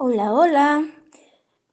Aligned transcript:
Hola, 0.00 0.32
hola. 0.32 0.88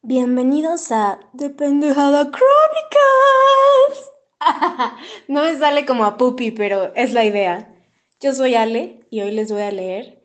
Bienvenidos 0.01 0.91
a 0.91 1.19
The 1.37 1.51
Pendejada 1.51 2.31
Chronicles. 2.31 4.11
no 5.27 5.43
me 5.43 5.55
sale 5.59 5.85
como 5.85 6.05
a 6.05 6.17
pupi, 6.17 6.49
pero 6.49 6.91
es 6.95 7.13
la 7.13 7.23
idea. 7.23 7.71
Yo 8.19 8.33
soy 8.33 8.55
Ale 8.55 9.05
y 9.11 9.21
hoy 9.21 9.29
les 9.29 9.51
voy 9.51 9.61
a 9.61 9.71
leer 9.71 10.23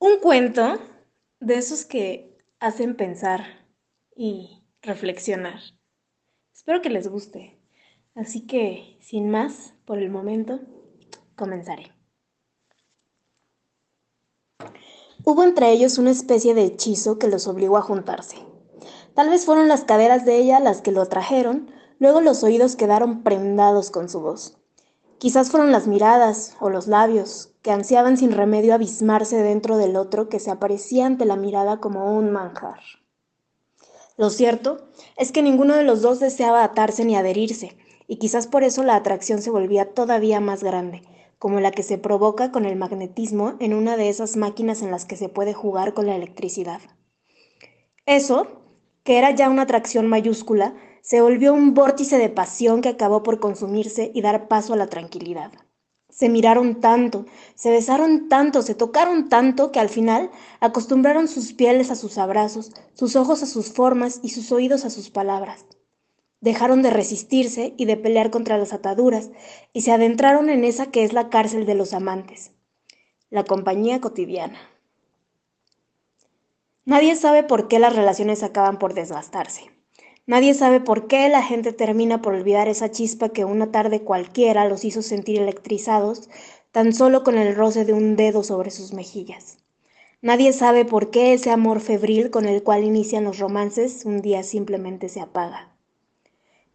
un 0.00 0.18
cuento 0.18 0.80
de 1.38 1.58
esos 1.58 1.84
que 1.84 2.36
hacen 2.58 2.96
pensar 2.96 3.44
y 4.16 4.64
reflexionar. 4.82 5.60
Espero 6.52 6.82
que 6.82 6.90
les 6.90 7.06
guste. 7.06 7.56
Así 8.16 8.48
que, 8.48 8.98
sin 9.00 9.30
más, 9.30 9.74
por 9.84 9.98
el 9.98 10.10
momento, 10.10 10.58
comenzaré. 11.36 11.97
Hubo 15.30 15.42
entre 15.42 15.70
ellos 15.72 15.98
una 15.98 16.10
especie 16.10 16.54
de 16.54 16.64
hechizo 16.64 17.18
que 17.18 17.28
los 17.28 17.48
obligó 17.48 17.76
a 17.76 17.82
juntarse. 17.82 18.38
Tal 19.12 19.28
vez 19.28 19.44
fueron 19.44 19.68
las 19.68 19.84
caderas 19.84 20.24
de 20.24 20.38
ella 20.38 20.58
las 20.58 20.80
que 20.80 20.90
lo 20.90 21.02
atrajeron, 21.02 21.70
luego 21.98 22.22
los 22.22 22.42
oídos 22.42 22.76
quedaron 22.76 23.22
prendados 23.22 23.90
con 23.90 24.08
su 24.08 24.20
voz. 24.20 24.56
Quizás 25.18 25.50
fueron 25.50 25.70
las 25.70 25.86
miradas 25.86 26.56
o 26.60 26.70
los 26.70 26.86
labios, 26.86 27.50
que 27.60 27.70
ansiaban 27.70 28.16
sin 28.16 28.32
remedio 28.32 28.72
abismarse 28.72 29.36
dentro 29.42 29.76
del 29.76 29.96
otro 29.96 30.30
que 30.30 30.40
se 30.40 30.50
aparecía 30.50 31.04
ante 31.04 31.26
la 31.26 31.36
mirada 31.36 31.78
como 31.78 32.16
un 32.16 32.32
manjar. 32.32 32.80
Lo 34.16 34.30
cierto 34.30 34.88
es 35.18 35.30
que 35.30 35.42
ninguno 35.42 35.76
de 35.76 35.84
los 35.84 36.00
dos 36.00 36.20
deseaba 36.20 36.64
atarse 36.64 37.04
ni 37.04 37.16
adherirse, 37.16 37.76
y 38.06 38.16
quizás 38.16 38.46
por 38.46 38.64
eso 38.64 38.82
la 38.82 38.96
atracción 38.96 39.42
se 39.42 39.50
volvía 39.50 39.92
todavía 39.92 40.40
más 40.40 40.64
grande, 40.64 41.02
como 41.38 41.60
la 41.60 41.70
que 41.70 41.82
se 41.82 41.98
provoca 41.98 42.50
con 42.50 42.64
el 42.64 42.76
magnetismo 42.76 43.54
en 43.60 43.74
una 43.74 43.96
de 43.96 44.08
esas 44.08 44.36
máquinas 44.36 44.82
en 44.82 44.90
las 44.90 45.04
que 45.04 45.16
se 45.16 45.28
puede 45.28 45.54
jugar 45.54 45.94
con 45.94 46.06
la 46.06 46.16
electricidad. 46.16 46.80
Eso, 48.06 48.46
que 49.04 49.18
era 49.18 49.30
ya 49.30 49.48
una 49.48 49.62
atracción 49.62 50.06
mayúscula, 50.06 50.74
se 51.02 51.20
volvió 51.20 51.54
un 51.54 51.74
vórtice 51.74 52.18
de 52.18 52.28
pasión 52.28 52.80
que 52.80 52.88
acabó 52.88 53.22
por 53.22 53.40
consumirse 53.40 54.10
y 54.14 54.20
dar 54.20 54.48
paso 54.48 54.74
a 54.74 54.76
la 54.76 54.88
tranquilidad. 54.88 55.52
Se 56.10 56.28
miraron 56.28 56.80
tanto, 56.80 57.26
se 57.54 57.70
besaron 57.70 58.28
tanto, 58.28 58.62
se 58.62 58.74
tocaron 58.74 59.28
tanto 59.28 59.70
que 59.70 59.78
al 59.78 59.88
final 59.88 60.30
acostumbraron 60.58 61.28
sus 61.28 61.52
pieles 61.52 61.90
a 61.90 61.96
sus 61.96 62.18
abrazos, 62.18 62.72
sus 62.94 63.14
ojos 63.14 63.42
a 63.42 63.46
sus 63.46 63.72
formas 63.72 64.20
y 64.22 64.30
sus 64.30 64.50
oídos 64.50 64.84
a 64.84 64.90
sus 64.90 65.10
palabras. 65.10 65.64
Dejaron 66.40 66.82
de 66.82 66.90
resistirse 66.90 67.74
y 67.76 67.84
de 67.84 67.96
pelear 67.96 68.30
contra 68.30 68.58
las 68.58 68.72
ataduras 68.72 69.30
y 69.72 69.82
se 69.82 69.92
adentraron 69.92 70.50
en 70.50 70.64
esa 70.64 70.86
que 70.86 71.02
es 71.04 71.12
la 71.12 71.30
cárcel 71.30 71.66
de 71.66 71.74
los 71.74 71.94
amantes, 71.94 72.52
la 73.30 73.44
compañía 73.44 74.00
cotidiana. 74.00 74.58
Nadie 76.84 77.16
sabe 77.16 77.42
por 77.42 77.68
qué 77.68 77.78
las 77.78 77.94
relaciones 77.94 78.42
acaban 78.42 78.78
por 78.78 78.94
desgastarse. 78.94 79.70
Nadie 80.26 80.54
sabe 80.54 80.80
por 80.80 81.06
qué 81.06 81.28
la 81.28 81.42
gente 81.42 81.72
termina 81.72 82.22
por 82.22 82.34
olvidar 82.34 82.68
esa 82.68 82.90
chispa 82.90 83.30
que 83.30 83.44
una 83.44 83.72
tarde 83.72 84.02
cualquiera 84.02 84.68
los 84.68 84.84
hizo 84.84 85.02
sentir 85.02 85.40
electrizados 85.40 86.28
tan 86.70 86.92
solo 86.92 87.24
con 87.24 87.36
el 87.36 87.54
roce 87.56 87.84
de 87.84 87.94
un 87.94 88.14
dedo 88.14 88.42
sobre 88.44 88.70
sus 88.70 88.92
mejillas. 88.92 89.58
Nadie 90.20 90.52
sabe 90.52 90.84
por 90.84 91.10
qué 91.10 91.32
ese 91.32 91.50
amor 91.50 91.80
febril 91.80 92.30
con 92.30 92.46
el 92.46 92.62
cual 92.62 92.84
inician 92.84 93.24
los 93.24 93.38
romances 93.38 94.04
un 94.04 94.20
día 94.20 94.42
simplemente 94.42 95.08
se 95.08 95.20
apaga. 95.20 95.77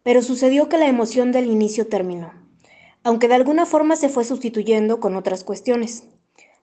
Pero 0.04 0.22
sucedió 0.22 0.68
que 0.68 0.78
la 0.78 0.86
emoción 0.86 1.32
del 1.32 1.46
inicio 1.46 1.88
terminó, 1.88 2.32
aunque 3.02 3.26
de 3.26 3.34
alguna 3.34 3.66
forma 3.66 3.96
se 3.96 4.08
fue 4.08 4.24
sustituyendo 4.24 5.00
con 5.00 5.16
otras 5.16 5.42
cuestiones. 5.42 6.04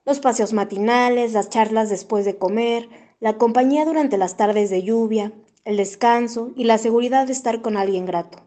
Los 0.06 0.20
paseos 0.20 0.52
matinales, 0.52 1.32
las 1.32 1.50
charlas 1.50 1.90
después 1.90 2.24
de 2.24 2.38
comer, 2.38 2.88
la 3.20 3.38
compañía 3.38 3.84
durante 3.84 4.16
las 4.16 4.36
tardes 4.36 4.70
de 4.70 4.84
lluvia, 4.84 5.32
el 5.64 5.76
descanso 5.76 6.52
y 6.56 6.64
la 6.64 6.78
seguridad 6.78 7.26
de 7.26 7.32
estar 7.32 7.62
con 7.62 7.76
alguien 7.76 8.06
grato. 8.06 8.38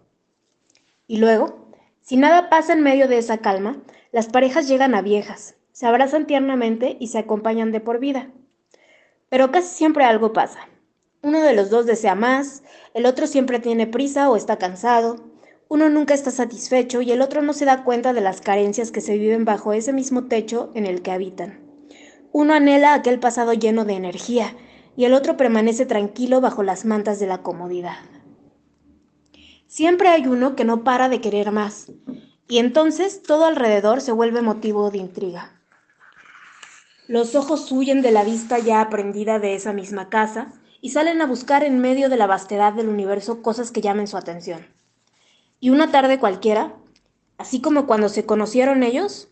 Y 1.07 1.17
luego, 1.17 1.67
si 2.01 2.16
nada 2.16 2.50
pasa 2.50 2.73
en 2.73 2.81
medio 2.81 3.07
de 3.07 3.17
esa 3.17 3.39
calma, 3.39 3.84
las 4.13 4.28
parejas 4.28 4.67
llegan 4.67 4.95
a 4.95 5.01
viejas, 5.01 5.55
se 5.73 5.85
abrazan 5.85 6.25
tiernamente 6.25 6.95
y 7.01 7.07
se 7.07 7.17
acompañan 7.17 7.73
de 7.73 7.81
por 7.81 8.00
vida. 8.00 8.31
Pero 9.28 9.51
casi 9.51 9.67
siempre 9.67 10.05
algo 10.05 10.31
pasa. 10.31 10.59
Uno 11.25 11.41
de 11.41 11.56
los 11.56 11.72
dos 11.72 11.88
desea 11.88 12.13
más, 12.13 12.62
el 12.94 13.08
otro 13.08 13.25
siempre 13.25 13.58
tiene 13.58 13.88
prisa 13.88 14.30
o 14.30 14.36
está 14.36 14.58
cansado, 14.58 15.25
uno 15.68 15.90
nunca 15.90 16.13
está 16.13 16.30
satisfecho 16.30 17.02
y 17.02 17.12
el 17.12 17.19
otro 17.24 17.41
no 17.41 17.53
se 17.53 17.66
da 17.66 17.84
cuenta 17.84 18.13
de 18.13 18.22
las 18.22 18.41
carencias 18.41 18.91
que 18.91 19.02
se 19.02 19.18
viven 19.18 19.44
bajo 19.44 19.74
ese 19.74 19.91
mismo 19.91 20.25
techo 20.25 20.69
en 20.75 20.85
el 20.85 21.02
que 21.02 21.09
habitan. 21.09 21.62
Uno 22.31 22.53
anhela 22.53 22.94
aquel 22.94 23.19
pasado 23.19 23.53
lleno 23.53 23.85
de 23.85 23.94
energía 23.94 24.56
y 24.96 25.06
el 25.06 25.16
otro 25.16 25.35
permanece 25.35 25.88
tranquilo 25.88 26.41
bajo 26.41 26.62
las 26.62 26.85
mantas 26.85 27.19
de 27.19 27.25
la 27.25 27.41
comodidad. 27.41 27.97
Siempre 29.66 30.09
hay 30.09 30.28
uno 30.28 30.56
que 30.56 30.64
no 30.64 30.84
para 30.84 31.09
de 31.09 31.22
querer 31.22 31.52
más, 31.52 31.91
y 32.47 32.59
entonces 32.59 33.24
todo 33.24 33.46
alrededor 33.46 34.02
se 34.02 34.12
vuelve 34.12 34.44
motivo 34.44 34.91
de 34.91 35.00
intriga. 35.00 35.59
Los 37.08 37.34
ojos 37.34 37.72
huyen 37.72 38.03
de 38.03 38.12
la 38.12 38.24
vista 38.24 38.59
ya 38.59 38.80
aprendida 38.80 39.40
de 39.40 39.56
esa 39.56 39.74
misma 39.74 40.09
casa, 40.09 40.53
y 40.85 40.90
salen 40.90 41.19
a 41.19 41.25
buscar 41.25 41.63
en 41.63 41.79
medio 41.79 42.09
de 42.09 42.16
la 42.16 42.28
vastedad 42.28 42.72
del 42.72 42.90
universo 42.90 43.41
cosas 43.41 43.72
que 43.72 43.81
llamen 43.81 44.06
su 44.06 44.18
atención. 44.18 44.68
Y 45.59 45.72
una 45.72 45.90
tarde 45.90 46.19
cualquiera, 46.19 46.75
así 47.40 47.59
como 47.59 47.88
cuando 47.88 48.07
se 48.07 48.28
conocieron 48.28 48.84
ellos, 48.84 49.29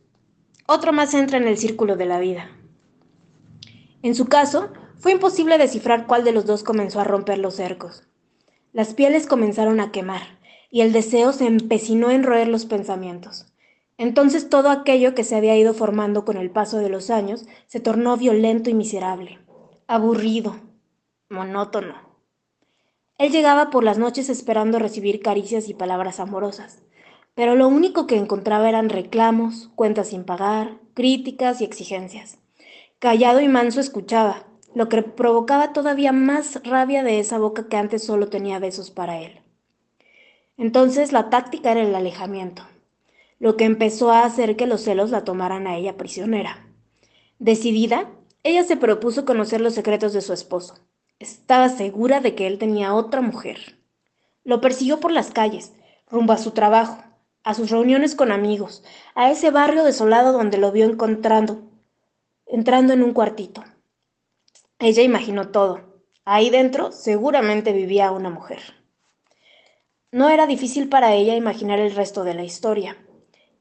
otro 0.65 0.93
más 0.93 1.13
entra 1.13 1.37
en 1.37 1.47
el 1.47 1.59
círculo 1.59 1.95
de 1.95 2.07
la 2.07 2.17
vida. 2.17 2.49
En 4.01 4.15
su 4.15 4.25
caso, 4.25 4.73
fue 4.97 5.11
imposible 5.11 5.59
descifrar 5.59 6.07
cuál 6.07 6.23
de 6.23 6.31
los 6.31 6.47
dos 6.47 6.63
comenzó 6.63 6.99
a 6.99 7.03
romper 7.03 7.37
los 7.37 7.53
cercos. 7.53 8.01
Las 8.71 8.95
pieles 8.95 9.27
comenzaron 9.27 9.79
a 9.79 9.91
quemar, 9.91 10.39
y 10.71 10.81
el 10.81 10.91
deseo 10.91 11.33
se 11.33 11.45
empecinó 11.45 12.09
en 12.09 12.23
roer 12.23 12.47
los 12.47 12.65
pensamientos. 12.65 13.45
Entonces 13.99 14.49
todo 14.49 14.71
aquello 14.71 15.13
que 15.13 15.23
se 15.23 15.35
había 15.35 15.55
ido 15.55 15.75
formando 15.75 16.25
con 16.25 16.35
el 16.37 16.49
paso 16.49 16.79
de 16.79 16.89
los 16.89 17.11
años 17.11 17.45
se 17.67 17.79
tornó 17.79 18.17
violento 18.17 18.71
y 18.71 18.73
miserable, 18.73 19.37
aburrido, 19.85 20.55
monótono. 21.29 21.95
Él 23.17 23.31
llegaba 23.31 23.69
por 23.69 23.83
las 23.83 23.97
noches 23.97 24.29
esperando 24.29 24.79
recibir 24.79 25.21
caricias 25.21 25.69
y 25.69 25.73
palabras 25.73 26.19
amorosas, 26.19 26.83
pero 27.35 27.55
lo 27.55 27.67
único 27.67 28.07
que 28.07 28.17
encontraba 28.17 28.69
eran 28.69 28.89
reclamos, 28.89 29.69
cuentas 29.75 30.09
sin 30.09 30.23
pagar, 30.23 30.79
críticas 30.93 31.61
y 31.61 31.63
exigencias. 31.65 32.37
Callado 32.99 33.41
y 33.41 33.47
manso 33.47 33.79
escuchaba, 33.79 34.45
lo 34.75 34.89
que 34.89 35.03
provocaba 35.03 35.73
todavía 35.73 36.11
más 36.11 36.61
rabia 36.63 37.03
de 37.03 37.19
esa 37.19 37.37
boca 37.37 37.67
que 37.67 37.77
antes 37.77 38.03
solo 38.03 38.29
tenía 38.29 38.59
besos 38.59 38.91
para 38.91 39.19
él. 39.19 39.41
Entonces 40.57 41.11
la 41.11 41.29
táctica 41.29 41.71
era 41.71 41.81
el 41.81 41.95
alejamiento, 41.95 42.63
lo 43.39 43.57
que 43.57 43.65
empezó 43.65 44.11
a 44.11 44.23
hacer 44.23 44.55
que 44.55 44.67
los 44.67 44.81
celos 44.81 45.09
la 45.09 45.23
tomaran 45.23 45.67
a 45.67 45.75
ella 45.75 45.97
prisionera. 45.97 46.67
Decidida, 47.39 48.11
ella 48.43 48.63
se 48.63 48.77
propuso 48.77 49.25
conocer 49.25 49.61
los 49.61 49.73
secretos 49.73 50.13
de 50.13 50.21
su 50.21 50.33
esposo, 50.33 50.75
estaba 51.23 51.69
segura 51.69 52.19
de 52.19 52.35
que 52.35 52.47
él 52.47 52.59
tenía 52.59 52.93
otra 52.93 53.21
mujer. 53.21 53.79
Lo 54.43 54.61
persiguió 54.61 54.99
por 54.99 55.11
las 55.11 55.31
calles, 55.31 55.73
rumbo 56.09 56.33
a 56.33 56.37
su 56.37 56.51
trabajo, 56.51 57.01
a 57.43 57.53
sus 57.53 57.69
reuniones 57.69 58.13
con 58.13 58.31
amigos, 58.31 58.83
a 59.15 59.31
ese 59.31 59.49
barrio 59.49 59.83
desolado 59.83 60.33
donde 60.33 60.57
lo 60.57 60.71
vio 60.71 60.85
encontrando, 60.85 61.61
entrando 62.45 62.93
en 62.93 63.03
un 63.03 63.13
cuartito. 63.13 63.63
Ella 64.79 65.01
imaginó 65.01 65.49
todo. 65.49 66.03
Ahí 66.25 66.49
dentro 66.49 66.91
seguramente 66.91 67.71
vivía 67.71 68.11
una 68.11 68.29
mujer. 68.29 68.59
No 70.11 70.29
era 70.29 70.45
difícil 70.45 70.89
para 70.89 71.13
ella 71.13 71.35
imaginar 71.35 71.79
el 71.79 71.95
resto 71.95 72.23
de 72.23 72.33
la 72.33 72.43
historia, 72.43 72.97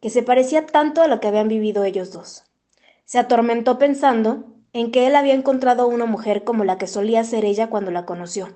que 0.01 0.11
se 0.11 0.23
parecía 0.23 0.67
tanto 0.67 1.01
a 1.01 1.07
lo 1.07 1.21
que 1.21 1.29
habían 1.29 1.49
vivido 1.49 1.85
ellos 1.85 2.13
dos. 2.13 2.45
Se 3.05 3.19
atormentó 3.19 3.79
pensando 3.79 4.52
en 4.73 4.91
que 4.91 5.07
él 5.07 5.17
había 5.17 5.35
encontrado 5.35 5.87
una 5.87 6.07
mujer 6.07 6.45
como 6.45 6.65
la 6.65 6.79
que 6.79 6.87
solía 6.87 7.25
ser 7.25 7.45
ella 7.45 7.69
cuando 7.69 7.91
la 7.91 8.07
conoció. 8.07 8.49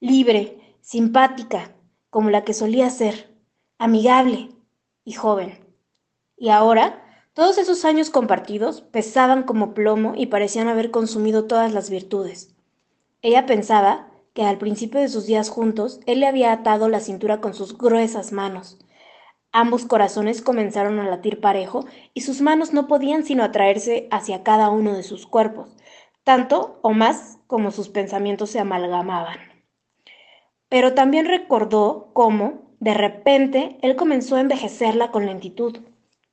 Libre, 0.00 0.76
simpática, 0.80 1.74
como 2.10 2.30
la 2.30 2.44
que 2.44 2.54
solía 2.54 2.88
ser, 2.90 3.34
amigable 3.78 4.50
y 5.04 5.12
joven. 5.12 5.58
Y 6.36 6.50
ahora, 6.50 7.02
todos 7.32 7.58
esos 7.58 7.84
años 7.84 8.10
compartidos 8.10 8.82
pesaban 8.82 9.42
como 9.42 9.74
plomo 9.74 10.14
y 10.16 10.26
parecían 10.26 10.68
haber 10.68 10.90
consumido 10.90 11.46
todas 11.46 11.72
las 11.72 11.90
virtudes. 11.90 12.54
Ella 13.22 13.46
pensaba 13.46 14.12
que 14.34 14.42
al 14.42 14.58
principio 14.58 15.00
de 15.00 15.08
sus 15.08 15.26
días 15.26 15.48
juntos, 15.48 16.00
él 16.06 16.20
le 16.20 16.26
había 16.26 16.52
atado 16.52 16.88
la 16.88 17.00
cintura 17.00 17.40
con 17.40 17.54
sus 17.54 17.78
gruesas 17.78 18.32
manos, 18.32 18.78
Ambos 19.56 19.84
corazones 19.84 20.42
comenzaron 20.42 20.98
a 20.98 21.08
latir 21.08 21.40
parejo 21.40 21.86
y 22.12 22.22
sus 22.22 22.40
manos 22.40 22.72
no 22.72 22.88
podían 22.88 23.22
sino 23.22 23.44
atraerse 23.44 24.08
hacia 24.10 24.42
cada 24.42 24.68
uno 24.68 24.94
de 24.94 25.04
sus 25.04 25.28
cuerpos, 25.28 25.76
tanto 26.24 26.80
o 26.82 26.90
más 26.90 27.38
como 27.46 27.70
sus 27.70 27.88
pensamientos 27.88 28.50
se 28.50 28.58
amalgamaban. 28.58 29.38
Pero 30.68 30.94
también 30.94 31.26
recordó 31.26 32.10
cómo, 32.14 32.74
de 32.80 32.94
repente, 32.94 33.78
él 33.82 33.94
comenzó 33.94 34.34
a 34.34 34.40
envejecerla 34.40 35.12
con 35.12 35.24
lentitud, 35.24 35.78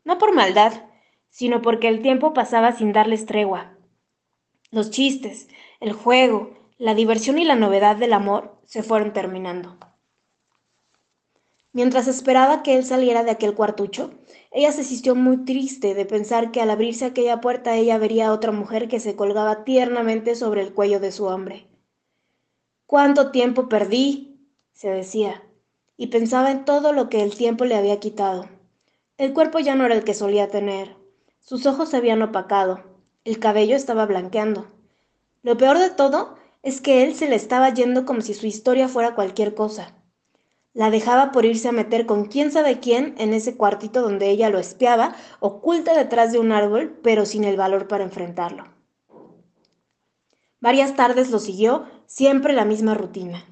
no 0.04 0.18
por 0.18 0.34
maldad, 0.34 0.74
sino 1.30 1.62
porque 1.62 1.90
el 1.90 2.02
tiempo 2.02 2.34
pasaba 2.34 2.72
sin 2.72 2.92
darles 2.92 3.28
tregua. 3.28 3.78
Los 4.72 4.90
chistes, 4.90 5.48
el 5.80 5.94
juego, 5.94 6.58
La 6.80 6.96
diversión 6.96 7.38
y 7.38 7.46
la 7.46 7.54
novedad 7.54 7.98
del 7.98 8.14
amor 8.14 8.58
se 8.66 8.82
fueron 8.82 9.14
terminando. 9.14 9.78
Mientras 11.74 12.08
esperaba 12.08 12.64
que 12.64 12.76
él 12.76 12.84
saliera 12.84 13.24
de 13.24 13.32
aquel 13.32 13.54
cuartucho, 13.54 14.12
ella 14.52 14.74
se 14.74 14.84
sintió 14.84 15.16
muy 15.16 15.46
triste 15.46 15.94
de 15.94 16.06
pensar 16.06 16.52
que 16.52 16.62
al 16.62 16.70
abrirse 16.70 17.06
aquella 17.06 17.40
puerta 17.40 17.78
ella 17.78 17.98
vería 17.98 18.28
a 18.28 18.34
otra 18.34 18.52
mujer 18.52 18.90
que 18.90 19.00
se 19.00 19.16
colgaba 19.16 19.64
tiernamente 19.64 20.36
sobre 20.36 20.62
el 20.62 20.74
cuello 20.74 21.00
de 21.00 21.14
su 21.14 21.26
hombre. 21.26 21.68
¿Cuánto 22.86 23.32
tiempo 23.32 23.70
perdí? 23.70 24.28
se 24.74 24.90
decía, 24.90 25.44
y 25.96 26.08
pensaba 26.08 26.52
en 26.52 26.66
todo 26.66 26.92
lo 26.92 27.08
que 27.08 27.22
el 27.22 27.36
tiempo 27.36 27.64
le 27.64 27.76
había 27.76 28.00
quitado. 28.00 28.50
El 29.18 29.34
cuerpo 29.34 29.60
ya 29.60 29.76
no 29.76 29.86
era 29.86 29.96
el 29.96 30.04
que 30.04 30.14
solía 30.14 30.50
tener, 30.50 30.98
sus 31.40 31.66
ojos 31.66 31.90
se 31.90 31.98
habían 31.98 32.22
opacado, 32.22 32.84
el 33.24 33.40
cabello 33.40 33.76
estaba 33.76 34.06
blanqueando. 34.06 34.68
Lo 35.42 35.58
peor 35.58 35.80
de 35.80 35.90
todo 35.90 36.36
es 36.64 36.82
que 36.82 37.04
él 37.04 37.16
se 37.16 37.30
le 37.30 37.36
estaba 37.36 37.74
yendo 37.74 38.06
como 38.06 38.22
si 38.22 38.34
su 38.34 38.46
historia 38.46 38.88
fuera 38.88 39.16
cualquier 39.16 39.56
cosa. 39.56 39.96
La 40.74 40.90
dejaba 40.90 41.32
por 41.32 41.46
irse 41.46 41.68
a 41.68 41.74
meter 41.74 42.06
con 42.06 42.26
quién 42.26 42.52
sabe 42.52 42.80
quién 42.80 43.16
en 43.18 43.34
ese 43.34 43.58
cuartito 43.58 44.02
donde 44.02 44.30
ella 44.30 44.50
lo 44.50 44.58
espiaba, 44.58 45.16
oculta 45.40 45.98
detrás 45.98 46.32
de 46.32 46.40
un 46.40 46.52
árbol, 46.52 46.98
pero 47.04 47.26
sin 47.26 47.44
el 47.44 47.58
valor 47.58 47.88
para 47.88 48.06
enfrentarlo. 48.06 48.64
Varias 50.62 50.96
tardes 50.96 51.30
lo 51.32 51.40
siguió, 51.40 51.86
siempre 52.06 52.54
la 52.54 52.66
misma 52.66 52.94
rutina. 52.94 53.46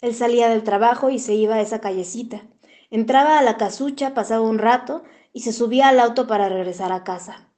Él 0.00 0.14
salía 0.14 0.48
del 0.48 0.62
trabajo 0.62 1.08
y 1.08 1.18
se 1.18 1.34
iba 1.34 1.54
a 1.54 1.60
esa 1.60 1.80
callecita. 1.80 2.42
Entraba 2.90 3.38
a 3.38 3.42
la 3.42 3.56
casucha, 3.56 4.12
pasaba 4.12 4.42
un 4.42 4.58
rato 4.58 5.04
y 5.32 5.40
se 5.40 5.52
subía 5.52 5.88
al 5.88 6.00
auto 6.00 6.26
para 6.26 6.48
regresar 6.48 6.92
a 6.92 7.04
casa. 7.04 7.48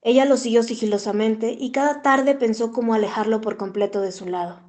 Ella 0.00 0.24
lo 0.24 0.36
siguió 0.36 0.62
sigilosamente 0.62 1.56
y 1.58 1.72
cada 1.72 2.00
tarde 2.02 2.34
pensó 2.34 2.72
cómo 2.72 2.94
alejarlo 2.94 3.40
por 3.40 3.56
completo 3.56 4.00
de 4.00 4.12
su 4.12 4.26
lado. 4.26 4.60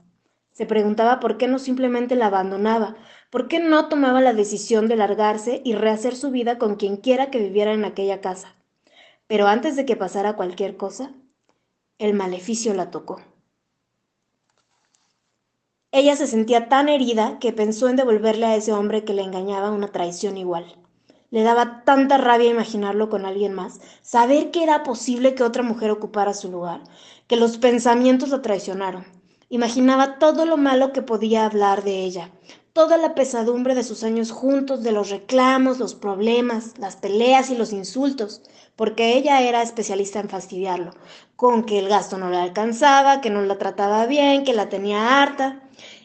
Se 0.52 0.66
preguntaba 0.66 1.20
por 1.20 1.38
qué 1.38 1.48
no 1.48 1.60
simplemente 1.60 2.16
la 2.16 2.28
abandonaba, 2.28 2.98
por 3.30 3.48
qué 3.48 3.60
no 3.60 3.90
tomaba 3.90 4.22
la 4.22 4.34
decisión 4.34 4.88
de 4.88 4.96
largarse 4.96 5.62
y 5.64 5.74
rehacer 5.74 6.16
su 6.16 6.32
vida 6.32 6.58
con 6.58 6.76
quien 6.76 6.98
quiera 6.98 7.30
que 7.30 7.40
viviera 7.40 7.74
en 7.74 7.86
aquella 7.86 8.22
casa. 8.22 8.56
Pero 9.28 9.48
antes 9.48 9.76
de 9.76 9.86
que 9.86 9.96
pasara 9.96 10.36
cualquier 10.36 10.78
cosa, 10.78 11.14
el 12.00 12.14
maleficio 12.14 12.74
la 12.74 12.90
tocó. 12.90 13.22
Ella 15.92 16.16
se 16.16 16.28
sentía 16.28 16.70
tan 16.70 16.90
herida 16.90 17.40
que 17.40 17.52
pensó 17.52 17.90
en 17.90 17.96
devolverle 17.96 18.46
a 18.46 18.56
ese 18.56 18.74
hombre 18.74 19.04
que 19.04 19.14
le 19.14 19.24
engañaba 19.24 19.72
una 19.72 19.88
traición 19.88 20.38
igual. 20.38 20.78
Le 21.32 21.44
daba 21.44 21.84
tanta 21.84 22.18
rabia 22.18 22.50
imaginarlo 22.50 23.10
con 23.10 23.26
alguien 23.26 23.54
más, 23.54 23.80
saber 24.02 24.50
que 24.50 24.64
era 24.64 24.84
posible 24.84 25.36
que 25.36 25.44
otra 25.44 25.62
mujer 25.62 25.92
ocupara 25.92 26.34
su 26.34 26.50
lugar, 26.50 26.82
que 27.28 27.36
los 27.36 27.58
pensamientos 27.58 28.30
la 28.30 28.42
traicionaron, 28.42 29.06
Imaginaba 29.52 30.20
todo 30.20 30.46
lo 30.46 30.58
malo 30.58 30.94
que 30.94 31.02
podía 31.02 31.48
hablar 31.48 31.84
de 31.84 32.04
ella, 32.04 32.30
toda 32.74 32.98
la 32.98 33.16
pesadumbre 33.16 33.76
de 33.76 33.84
sus 33.84 34.04
años 34.04 34.32
juntos, 34.32 34.84
de 34.84 34.92
los 34.92 35.10
reclamos, 35.10 35.80
los 35.80 35.96
problemas, 35.96 36.78
las 36.78 36.96
peleas 36.96 37.50
y 37.50 37.58
los 37.58 37.74
insultos, 37.74 38.42
porque 38.76 39.18
ella 39.18 39.42
era 39.42 39.62
especialista 39.62 40.20
en 40.20 40.30
fastidiarlo, 40.30 40.92
con 41.36 41.66
que 41.66 41.80
el 41.80 41.90
gasto 41.90 42.18
no 42.18 42.30
le 42.30 42.38
alcanzaba, 42.38 43.22
que 43.22 43.30
no 43.30 43.42
la 43.42 43.58
trataba 43.58 44.06
bien, 44.06 44.44
que 44.44 44.54
la 44.54 44.70
tenía 44.70 45.22
harta. 45.22 45.62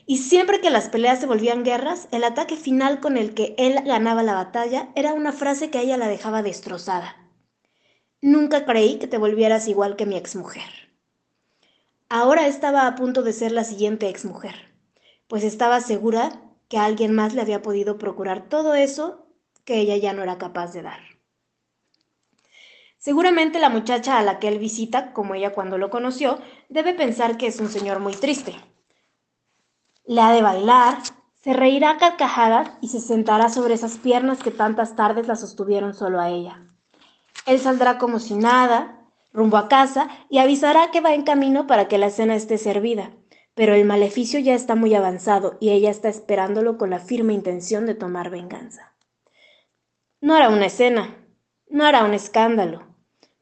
Y 0.07 0.19
siempre 0.19 0.61
que 0.61 0.71
las 0.71 0.89
peleas 0.89 1.21
se 1.21 1.27
volvían 1.27 1.65
guerras, 1.65 2.09
el 2.11 2.25
ataque 2.25 2.57
final 2.57 3.01
con 3.01 3.17
el 3.17 3.35
que 3.35 3.55
él 3.59 3.81
ganaba 3.85 4.23
la 4.23 4.35
batalla 4.35 4.89
era 4.95 5.15
una 5.15 5.33
frase 5.33 5.71
que 5.71 5.79
a 5.79 5.83
ella 5.83 5.97
la 5.97 6.09
dejaba 6.09 6.43
destrozada. 6.43 7.17
Nunca 8.21 8.65
creí 8.65 8.99
que 8.99 9.07
te 9.07 9.19
volvieras 9.19 9.69
igual 9.69 9.97
que 9.97 10.07
mi 10.07 10.17
exmujer. 10.17 10.85
Ahora 12.09 12.47
estaba 12.47 12.87
a 12.87 12.95
punto 12.95 13.23
de 13.23 13.33
ser 13.33 13.53
la 13.53 13.65
siguiente 13.65 14.09
exmujer, 14.09 14.55
pues 15.27 15.43
estaba 15.43 15.81
segura 15.81 16.44
que 16.75 16.81
alguien 16.81 17.15
más 17.15 17.35
le 17.35 17.41
había 17.41 17.63
podido 17.63 17.99
procurar 17.99 18.49
todo 18.49 18.75
eso 18.75 19.29
que 19.65 19.79
ella 19.79 19.97
ya 19.97 20.13
no 20.13 20.25
era 20.25 20.39
capaz 20.39 20.73
de 20.73 20.83
dar. 20.83 20.99
Seguramente 22.99 23.61
la 23.61 23.69
muchacha 23.69 24.19
a 24.19 24.25
la 24.25 24.41
que 24.41 24.49
él 24.49 24.59
visita, 24.59 25.13
como 25.13 25.37
ella 25.37 25.55
cuando 25.55 25.79
lo 25.79 25.89
conoció, 25.89 26.41
debe 26.69 26.93
pensar 26.93 27.37
que 27.37 27.47
es 27.47 27.61
un 27.61 27.69
señor 27.69 28.01
muy 28.01 28.15
triste. 28.15 28.57
Le 30.05 30.21
ha 30.21 30.33
de 30.33 30.43
bailar, 30.43 30.99
se 31.37 31.53
reirá 31.53 31.91
a 31.91 31.99
carcajadas 31.99 32.73
y 32.81 32.89
se 32.89 32.99
sentará 32.99 33.51
sobre 33.51 33.75
esas 33.75 33.99
piernas 33.99 34.43
que 34.43 34.51
tantas 34.51 34.97
tardes 34.97 35.29
la 35.29 35.37
sostuvieron 35.37 35.95
solo 35.95 36.21
a 36.21 36.31
ella. 36.31 36.61
Él 37.47 37.61
saldrá 37.61 37.99
como 37.99 38.19
si 38.19 38.35
nada, 38.35 38.99
rumbo 39.33 39.59
a 39.59 39.69
casa 39.69 40.09
y 40.29 40.39
avisará 40.39 40.91
que 40.91 41.01
va 41.01 41.15
en 41.15 41.23
camino 41.23 41.69
para 41.69 41.87
que 41.87 41.99
la 41.99 42.11
cena 42.11 42.35
esté 42.35 42.59
servida. 42.59 43.13
Pero 43.55 43.75
el 43.75 43.85
maleficio 43.85 44.41
ya 44.41 44.55
está 44.55 44.75
muy 44.75 44.95
avanzado 44.95 45.57
y 45.61 45.71
ella 45.71 45.91
está 45.91 46.09
esperándolo 46.09 46.77
con 46.77 46.91
la 46.91 46.99
firme 46.99 47.33
intención 47.33 47.87
de 47.87 47.95
tomar 47.95 48.31
venganza. 48.31 48.95
No 50.21 50.35
hará 50.35 50.49
una 50.49 50.67
escena, 50.67 51.17
no 51.69 51.85
hará 51.85 52.05
un 52.05 52.15
escándalo. 52.15 52.83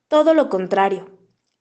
Todo 0.08 0.34
lo 0.34 0.48
contrario. 0.48 1.10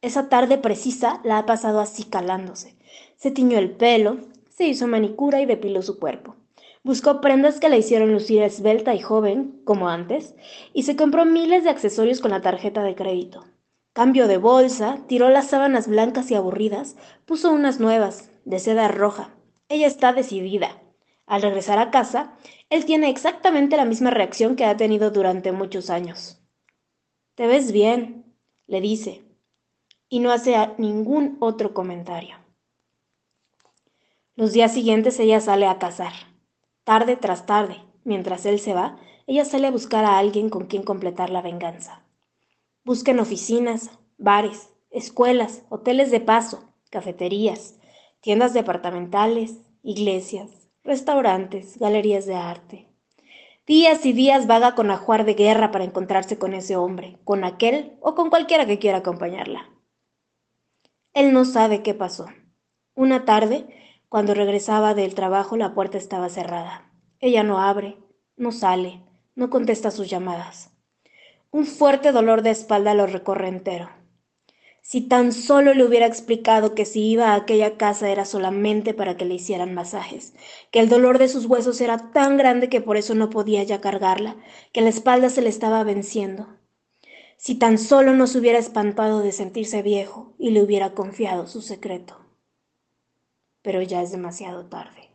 Esa 0.01 0.29
tarde 0.29 0.57
precisa 0.57 1.21
la 1.23 1.37
ha 1.37 1.45
pasado 1.45 1.79
así 1.79 2.05
calándose. 2.05 2.75
Se 3.15 3.31
tiñó 3.31 3.59
el 3.59 3.71
pelo, 3.71 4.17
se 4.49 4.65
hizo 4.65 4.87
manicura 4.87 5.39
y 5.39 5.45
depiló 5.45 5.81
su 5.83 5.99
cuerpo. 5.99 6.35
Buscó 6.83 7.21
prendas 7.21 7.59
que 7.59 7.69
la 7.69 7.77
hicieron 7.77 8.11
lucir 8.11 8.41
esbelta 8.41 8.95
y 8.95 8.99
joven, 8.99 9.61
como 9.63 9.89
antes, 9.89 10.33
y 10.73 10.83
se 10.83 10.95
compró 10.95 11.25
miles 11.25 11.63
de 11.63 11.69
accesorios 11.69 12.19
con 12.19 12.31
la 12.31 12.41
tarjeta 12.41 12.81
de 12.81 12.95
crédito. 12.95 13.45
Cambio 13.93 14.27
de 14.27 14.37
bolsa, 14.37 14.97
tiró 15.07 15.29
las 15.29 15.47
sábanas 15.47 15.87
blancas 15.87 16.31
y 16.31 16.35
aburridas, 16.35 16.95
puso 17.25 17.51
unas 17.51 17.79
nuevas, 17.79 18.30
de 18.45 18.59
seda 18.59 18.87
roja. 18.87 19.35
Ella 19.69 19.87
está 19.87 20.13
decidida. 20.13 20.81
Al 21.25 21.41
regresar 21.41 21.79
a 21.79 21.91
casa, 21.91 22.37
él 22.69 22.85
tiene 22.85 23.09
exactamente 23.09 23.77
la 23.77 23.85
misma 23.85 24.11
reacción 24.11 24.55
que 24.55 24.65
ha 24.65 24.75
tenido 24.77 25.11
durante 25.11 25.51
muchos 25.51 25.89
años. 25.89 26.41
Te 27.35 27.47
ves 27.47 27.71
bien, 27.71 28.35
le 28.67 28.81
dice, 28.81 29.23
y 30.09 30.19
no 30.19 30.31
hace 30.31 30.55
ningún 30.77 31.37
otro 31.39 31.73
comentario. 31.73 32.35
Los 34.35 34.51
días 34.53 34.73
siguientes 34.73 35.19
ella 35.19 35.39
sale 35.39 35.67
a 35.67 35.79
cazar. 35.79 36.13
Tarde 36.83 37.15
tras 37.15 37.45
tarde, 37.45 37.77
mientras 38.03 38.45
él 38.45 38.59
se 38.59 38.73
va, 38.73 38.97
ella 39.27 39.45
sale 39.45 39.67
a 39.67 39.71
buscar 39.71 40.03
a 40.03 40.17
alguien 40.17 40.49
con 40.49 40.65
quien 40.65 40.83
completar 40.83 41.29
la 41.29 41.41
venganza. 41.41 42.03
Busquen 42.83 43.19
oficinas, 43.19 43.91
bares, 44.17 44.69
escuelas, 44.89 45.63
hoteles 45.69 46.11
de 46.11 46.19
paso, 46.19 46.73
cafeterías, 46.89 47.75
tiendas 48.21 48.53
departamentales, 48.53 49.57
iglesias, 49.83 50.69
restaurantes, 50.83 51.77
galerías 51.77 52.25
de 52.25 52.35
arte. 52.35 52.87
Días 53.65 54.05
y 54.05 54.13
días 54.13 54.47
vaga 54.47 54.75
con 54.75 54.91
ajuar 54.91 55.25
de 55.25 55.33
guerra 55.33 55.71
para 55.71 55.83
encontrarse 55.83 56.37
con 56.37 56.53
ese 56.53 56.75
hombre, 56.75 57.17
con 57.23 57.43
aquel 57.43 57.97
o 57.99 58.15
con 58.15 58.29
cualquiera 58.29 58.65
que 58.65 58.79
quiera 58.79 58.99
acompañarla. 58.99 59.69
Él 61.13 61.33
no 61.33 61.45
sabe 61.45 61.81
qué 61.81 61.93
pasó. 61.93 62.27
Una 62.93 63.25
tarde, 63.25 63.67
cuando 64.07 64.33
regresaba 64.33 64.93
del 64.93 65.15
trabajo, 65.15 65.57
la 65.57 65.73
puerta 65.73 65.97
estaba 65.97 66.29
cerrada. 66.29 66.91
Ella 67.19 67.43
no 67.43 67.59
abre, 67.59 67.97
no 68.35 68.51
sale, 68.51 69.01
no 69.35 69.49
contesta 69.49 69.91
sus 69.91 70.09
llamadas. 70.09 70.71
Un 71.51 71.65
fuerte 71.65 72.11
dolor 72.11 72.43
de 72.43 72.51
espalda 72.51 72.93
lo 72.93 73.07
recorre 73.07 73.47
entero. 73.47 73.89
Si 74.81 75.01
tan 75.01 75.31
solo 75.31 75.73
le 75.75 75.85
hubiera 75.85 76.07
explicado 76.07 76.73
que 76.73 76.85
si 76.85 77.03
iba 77.03 77.29
a 77.29 77.35
aquella 77.35 77.77
casa 77.77 78.09
era 78.09 78.25
solamente 78.25 78.93
para 78.93 79.15
que 79.15 79.25
le 79.25 79.35
hicieran 79.35 79.73
masajes, 79.75 80.33
que 80.71 80.79
el 80.79 80.89
dolor 80.89 81.19
de 81.19 81.29
sus 81.29 81.45
huesos 81.45 81.79
era 81.81 82.11
tan 82.11 82.35
grande 82.35 82.67
que 82.67 82.81
por 82.81 82.97
eso 82.97 83.13
no 83.13 83.29
podía 83.29 83.63
ya 83.63 83.79
cargarla, 83.79 84.37
que 84.73 84.81
la 84.81 84.89
espalda 84.89 85.29
se 85.29 85.43
le 85.43 85.49
estaba 85.49 85.83
venciendo. 85.83 86.47
Si 87.37 87.55
tan 87.55 87.77
solo 87.77 88.13
no 88.13 88.27
se 88.27 88.39
hubiera 88.39 88.59
espantado 88.59 89.21
de 89.21 89.31
sentirse 89.31 89.81
viejo 89.83 90.33
y 90.37 90.49
le 90.51 90.63
hubiera 90.63 90.93
confiado 90.93 91.47
su 91.47 91.61
secreto. 91.61 92.17
Pero 93.61 93.81
ya 93.83 94.01
es 94.01 94.11
demasiado 94.11 94.65
tarde. 94.65 95.10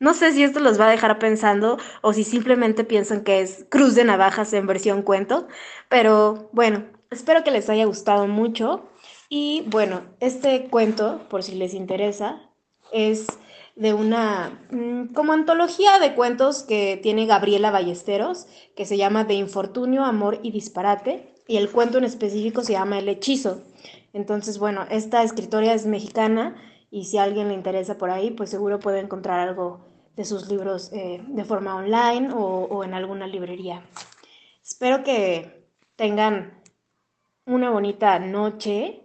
No 0.00 0.14
sé 0.14 0.32
si 0.32 0.44
esto 0.44 0.60
los 0.60 0.80
va 0.80 0.86
a 0.86 0.90
dejar 0.90 1.18
pensando 1.18 1.78
o 2.02 2.12
si 2.12 2.22
simplemente 2.24 2.84
piensan 2.84 3.24
que 3.24 3.40
es 3.40 3.66
Cruz 3.68 3.94
de 3.94 4.04
Navajas 4.04 4.52
en 4.52 4.66
versión 4.66 5.02
cuento, 5.02 5.48
pero 5.88 6.48
bueno, 6.52 6.84
espero 7.10 7.42
que 7.42 7.50
les 7.50 7.68
haya 7.68 7.84
gustado 7.84 8.26
mucho. 8.28 8.88
Y 9.28 9.64
bueno, 9.66 10.02
este 10.20 10.68
cuento, 10.68 11.26
por 11.28 11.42
si 11.42 11.54
les 11.54 11.74
interesa, 11.74 12.40
es 12.92 13.26
de 13.76 13.94
una 13.94 14.60
mm, 14.70 15.14
como 15.14 15.32
antología 15.32 15.98
de 15.98 16.14
cuentos 16.14 16.62
que 16.62 16.98
tiene 17.02 17.26
Gabriela 17.26 17.70
Ballesteros, 17.70 18.46
que 18.76 18.86
se 18.86 18.96
llama 18.96 19.24
De 19.24 19.34
Infortunio, 19.34 20.04
Amor 20.04 20.40
y 20.42 20.50
Disparate, 20.50 21.34
y 21.46 21.56
el 21.56 21.70
cuento 21.70 21.98
en 21.98 22.04
específico 22.04 22.62
se 22.62 22.72
llama 22.72 22.98
El 22.98 23.08
Hechizo. 23.08 23.62
Entonces, 24.12 24.58
bueno, 24.58 24.86
esta 24.90 25.22
escritora 25.22 25.72
es 25.72 25.86
mexicana 25.86 26.56
y 26.90 27.04
si 27.04 27.18
a 27.18 27.24
alguien 27.24 27.48
le 27.48 27.54
interesa 27.54 27.98
por 27.98 28.10
ahí, 28.10 28.30
pues 28.30 28.50
seguro 28.50 28.80
puede 28.80 29.00
encontrar 29.00 29.40
algo 29.40 29.88
de 30.16 30.24
sus 30.24 30.48
libros 30.48 30.90
eh, 30.92 31.22
de 31.28 31.44
forma 31.44 31.76
online 31.76 32.30
o, 32.34 32.82
en 32.82 32.94
alguna 32.94 33.26
librería. 33.26 33.84
Espero 34.62 35.04
que 35.04 35.68
tengan 35.96 36.60
una 37.46 37.70
bonita 37.70 38.18
noche, 38.18 39.04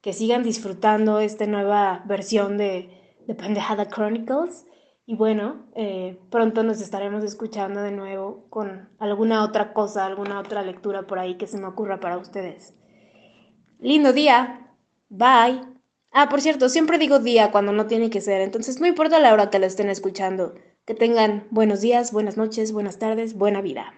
que 0.00 0.12
sigan 0.12 0.42
disfrutando 0.42 1.18
esta 1.18 1.46
nueva 1.46 2.02
versión 2.06 2.56
de, 2.56 3.16
de 3.26 3.34
Pendejada 3.34 3.88
Chronicles. 3.88 4.66
Y 5.06 5.16
bueno, 5.16 5.66
eh, 5.74 6.18
pronto 6.30 6.62
nos 6.62 6.80
estaremos 6.80 7.24
escuchando 7.24 7.82
de 7.82 7.90
nuevo 7.90 8.46
con 8.48 8.88
alguna 8.98 9.44
otra 9.44 9.72
cosa, 9.72 10.06
alguna 10.06 10.38
otra 10.38 10.62
lectura 10.62 11.06
por 11.06 11.18
ahí 11.18 11.36
que 11.36 11.46
se 11.46 11.58
me 11.58 11.66
ocurra 11.66 12.00
para 12.00 12.16
ustedes. 12.16 12.74
Lindo 13.80 14.12
día. 14.12 14.70
Bye. 15.08 15.73
Ah, 16.14 16.30
por 16.30 16.40
cierto, 16.40 16.70
siempre 16.70 16.96
digo 16.96 17.18
día 17.18 17.50
cuando 17.50 17.70
no 17.72 17.86
tiene 17.86 18.08
que 18.08 18.22
ser, 18.22 18.40
entonces 18.40 18.80
no 18.80 18.86
importa 18.86 19.18
la 19.18 19.34
hora 19.34 19.50
que 19.50 19.58
lo 19.58 19.66
estén 19.66 19.90
escuchando. 19.90 20.54
Que 20.86 20.94
tengan 20.94 21.46
buenos 21.50 21.82
días, 21.82 22.10
buenas 22.10 22.38
noches, 22.38 22.72
buenas 22.72 22.98
tardes, 22.98 23.34
buena 23.34 23.60
vida. 23.60 23.92